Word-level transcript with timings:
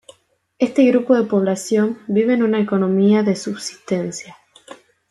Este 0.57 0.83
grupo 0.85 1.15
de 1.15 1.25
población 1.27 1.99
vive 2.07 2.33
en 2.33 2.41
una 2.41 2.59
economía 2.59 3.21
de 3.21 3.35
subsistencia. 3.35 4.35